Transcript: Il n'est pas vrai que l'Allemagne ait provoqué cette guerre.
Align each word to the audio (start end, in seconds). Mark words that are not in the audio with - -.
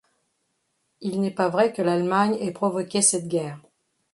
Il 1.01 1.21
n'est 1.21 1.29
pas 1.29 1.47
vrai 1.47 1.73
que 1.73 1.83
l'Allemagne 1.83 2.33
ait 2.41 2.51
provoqué 2.51 3.03
cette 3.03 3.27
guerre. 3.27 3.61